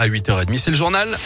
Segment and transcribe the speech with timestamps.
[0.00, 0.56] à 8h30.
[0.56, 1.18] C'est le journal.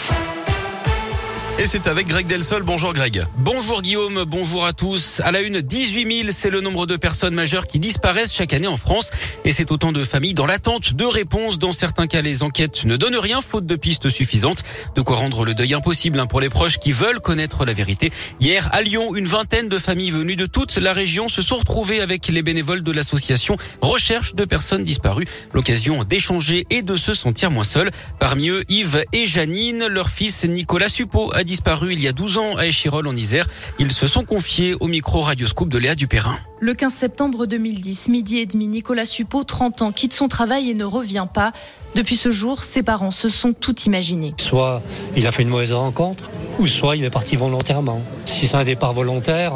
[1.56, 2.64] Et c'est avec Greg Delsol.
[2.64, 3.22] Bonjour Greg.
[3.38, 5.20] Bonjour Guillaume, bonjour à tous.
[5.24, 8.66] À la une, 18 000, c'est le nombre de personnes majeures qui disparaissent chaque année
[8.66, 9.12] en France.
[9.44, 11.60] Et c'est autant de familles dans l'attente de réponses.
[11.60, 14.64] Dans certains cas, les enquêtes ne donnent rien, faute de pistes suffisantes.
[14.96, 18.10] De quoi rendre le deuil impossible hein, pour les proches qui veulent connaître la vérité.
[18.40, 22.00] Hier, à Lyon, une vingtaine de familles venues de toute la région se sont retrouvées
[22.00, 25.28] avec les bénévoles de l'association Recherche de personnes disparues.
[25.52, 27.92] L'occasion d'échanger et de se sentir moins seul.
[28.18, 32.56] Parmi eux, Yves et Janine, leur fils Nicolas Suppot disparu il y a 12 ans
[32.56, 33.46] à Échirol en Isère.
[33.78, 36.38] Ils se sont confiés au micro radioscope de Léa Dupérin.
[36.60, 40.74] Le 15 septembre 2010, midi et demi, Nicolas Suppot, 30 ans, quitte son travail et
[40.74, 41.52] ne revient pas.
[41.94, 44.34] Depuis ce jour, ses parents se sont tout imaginés.
[44.38, 44.82] Soit
[45.16, 48.02] il a fait une mauvaise rencontre, ou soit il est parti volontairement.
[48.24, 49.52] Si c'est un départ volontaire,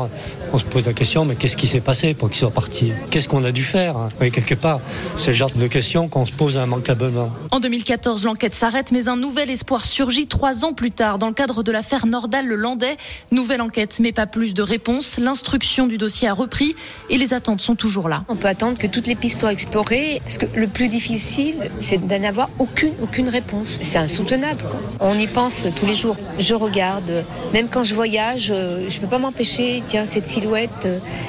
[0.53, 2.93] on se pose la question, mais qu'est-ce qui s'est passé pour qu'il soit parti?
[3.11, 4.81] Qu'est-ce qu'on a dû faire oui, Quelque part,
[5.17, 7.31] c'est le genre de question qu'on se pose immanquablement.
[7.51, 11.33] En 2014, l'enquête s'arrête, mais un nouvel espoir surgit trois ans plus tard dans le
[11.33, 12.97] cadre de l'affaire Nordal-le-Landais.
[13.33, 15.19] Nouvelle enquête, mais pas plus de réponses.
[15.19, 16.77] L'instruction du dossier a repris
[17.11, 18.25] et les attentes sont toujours là.
[18.29, 20.21] On peut attendre que toutes les pistes soient explorées.
[20.25, 23.79] Parce que le plus difficile, c'est d'en avoir aucune, aucune réponse.
[23.81, 24.63] C'est insoutenable.
[24.63, 24.81] Quoi.
[25.01, 26.17] On y pense tous les jours.
[26.39, 29.83] Je regarde, même quand je voyage, je ne peux pas m'empêcher.
[29.87, 30.87] Tiens, cette silhouette,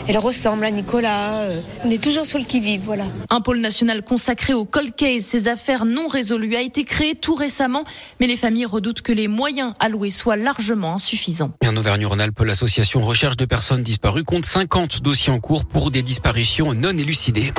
[0.08, 1.44] elle ressemble à Nicolas.
[1.84, 3.06] On est toujours sur le qui-vive, voilà.
[3.30, 7.36] Un pôle national consacré au cold case, ces affaires non résolues, a été créé tout
[7.36, 7.84] récemment,
[8.20, 11.52] mais les familles redoutent que les moyens alloués soient largement insuffisants.
[11.64, 16.04] Et en Auvergne-Rhône-Alpes, l'association Recherche de personnes disparues compte 50 dossiers en cours pour des
[16.04, 17.54] disparitions non élucidées.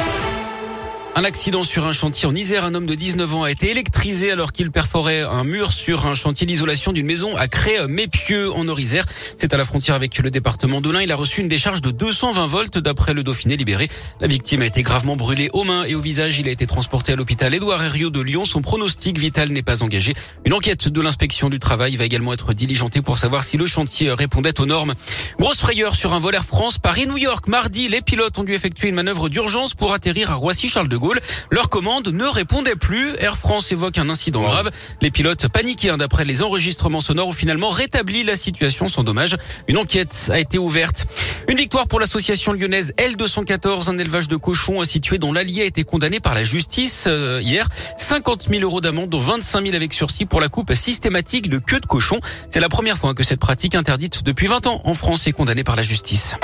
[1.16, 2.64] Un accident sur un chantier en Isère.
[2.64, 6.14] Un homme de 19 ans a été électrisé alors qu'il perforait un mur sur un
[6.14, 9.04] chantier d'isolation d'une maison à Cré-Mépieux en Orisère.
[9.36, 11.02] C'est à la frontière avec le département de l'Ain.
[11.02, 13.88] Il a reçu une décharge de 220 volts d'après le Dauphiné libéré.
[14.20, 16.38] La victime a été gravement brûlée aux mains et au visage.
[16.38, 18.44] Il a été transporté à l'hôpital Édouard Herriot de Lyon.
[18.44, 20.14] Son pronostic vital n'est pas engagé.
[20.44, 24.12] Une enquête de l'inspection du travail va également être diligentée pour savoir si le chantier
[24.12, 24.94] répondait aux normes.
[25.40, 27.48] Grosse frayeur sur un vol Air France Paris-New York.
[27.48, 31.20] Mardi, les pilotes ont dû effectuer une manœuvre d'urgence pour atterrir à Roissy-Charles de Gaulle.
[31.50, 33.16] Leur commande ne répondait plus.
[33.18, 34.70] Air France évoque un incident grave.
[35.00, 39.36] Les pilotes paniqués d'après les enregistrements sonores ont finalement rétabli la situation sans dommage.
[39.66, 41.06] Une enquête a été ouverte.
[41.48, 45.82] Une victoire pour l'association lyonnaise L214, un élevage de cochons situé dont l'allié a été
[45.82, 47.66] condamné par la justice euh, hier.
[47.98, 51.80] 50 000 euros d'amende, dont 25 000 avec sursis pour la coupe systématique de queue
[51.80, 52.20] de cochon.
[52.50, 55.64] C'est la première fois que cette pratique interdite depuis 20 ans en France est condamnée
[55.64, 56.36] par la justice.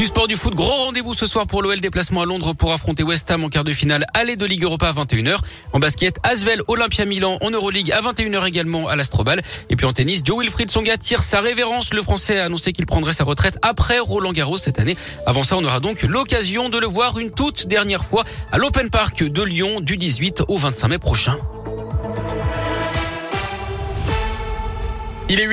[0.00, 3.02] Du sport du foot, gros rendez-vous ce soir pour l'OL déplacement à Londres pour affronter
[3.02, 5.36] West Ham en quart de finale aller de Ligue Europa à 21h.
[5.74, 9.42] En basket, Asvel Olympia Milan en Euroleague à 21h également à l'Astrobal.
[9.68, 11.92] Et puis en tennis, Joe Wilfried Songa tire sa révérence.
[11.92, 14.96] Le Français a annoncé qu'il prendrait sa retraite après Roland Garros cette année.
[15.26, 18.88] Avant ça, on aura donc l'occasion de le voir une toute dernière fois à l'Open
[18.88, 21.36] Park de Lyon du 18 au 25 mai prochain.
[25.32, 25.46] Il est